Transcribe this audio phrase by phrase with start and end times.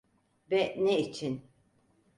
[0.51, 1.41] Ve ne için?